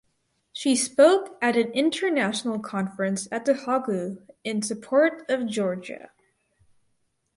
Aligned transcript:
She 0.51 0.75
spoke 0.75 1.37
at 1.43 1.55
an 1.55 1.67
international 1.73 2.57
conference 2.57 3.27
at 3.31 3.45
The 3.45 3.53
Hague 3.53 4.23
in 4.43 4.63
support 4.63 5.29
of 5.29 5.45
Georgia. 5.47 6.09